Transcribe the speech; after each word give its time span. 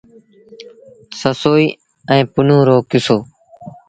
سسئيٚ 1.19 1.77
ائيٚݩ 2.11 2.29
پنهون 2.33 2.61
رو 2.67 2.77
ڪسو۔ 2.89 3.17